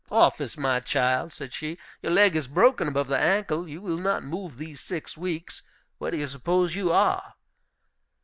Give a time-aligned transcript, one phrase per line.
[0.11, 1.77] "Office, my child!" said she.
[2.01, 5.61] "Your leg is broken above the ankle; you will not move these six weeks.
[5.99, 7.35] Where do you suppose you are?"